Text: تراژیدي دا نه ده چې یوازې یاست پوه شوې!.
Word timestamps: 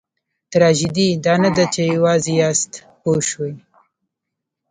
تراژیدي 0.51 1.07
دا 1.25 1.33
نه 1.43 1.49
ده 1.55 1.65
چې 1.73 1.81
یوازې 1.95 2.33
یاست 2.41 2.71
پوه 3.01 3.19
شوې!. 3.29 3.53